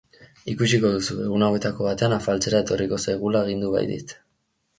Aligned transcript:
Ikusiko 0.51 0.89
duzu, 0.95 1.17
egun 1.25 1.45
hauetako 1.47 1.85
batean 1.89 2.15
afaltzera 2.17 2.63
etorriko 2.67 3.01
zaigula 3.07 3.45
agindu 3.47 3.71
baitit. 3.77 4.17